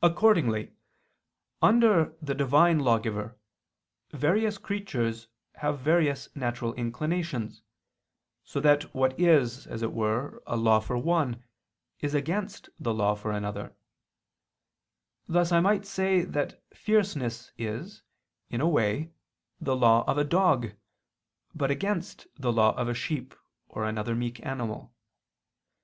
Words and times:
Accordingly 0.00 0.74
under 1.60 2.14
the 2.22 2.36
Divine 2.36 2.78
Lawgiver 2.78 3.36
various 4.12 4.58
creatures 4.58 5.26
have 5.56 5.80
various 5.80 6.28
natural 6.36 6.72
inclinations, 6.74 7.60
so 8.44 8.60
that 8.60 8.94
what 8.94 9.18
is, 9.18 9.66
as 9.66 9.82
it 9.82 9.92
were, 9.92 10.40
a 10.46 10.56
law 10.56 10.78
for 10.78 10.96
one, 10.96 11.42
is 11.98 12.14
against 12.14 12.68
the 12.78 12.94
law 12.94 13.16
for 13.16 13.32
another: 13.32 13.74
thus 15.26 15.50
I 15.50 15.58
might 15.58 15.84
say 15.84 16.22
that 16.22 16.62
fierceness 16.72 17.50
is, 17.58 18.02
in 18.50 18.60
a 18.60 18.68
way, 18.68 19.10
the 19.60 19.74
law 19.74 20.04
of 20.06 20.16
a 20.16 20.22
dog, 20.22 20.74
but 21.56 21.72
against 21.72 22.28
the 22.38 22.52
law 22.52 22.70
of 22.76 22.86
a 22.86 22.94
sheep 22.94 23.34
or 23.66 23.84
another 23.84 24.14
meek 24.14 24.46
animal. 24.46 24.94